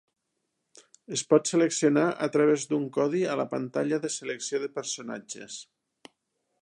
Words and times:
Es 1.17 1.23
pot 1.33 1.51
seleccionar 1.51 2.05
a 2.27 2.29
través 2.37 2.65
d'un 2.71 2.87
codi 2.97 3.21
a 3.35 3.37
la 3.43 3.47
pantalla 3.55 4.01
de 4.07 4.13
selecció 4.17 4.63
de 4.65 4.71
personatges. 4.81 5.61